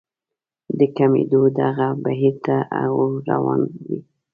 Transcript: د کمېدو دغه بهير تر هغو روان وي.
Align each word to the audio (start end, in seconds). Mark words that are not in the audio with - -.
د 0.77 0.79
کمېدو 0.97 1.41
دغه 1.59 1.87
بهير 2.03 2.35
تر 2.45 2.59
هغو 2.79 3.07
روان 3.29 3.61
وي. 3.85 3.97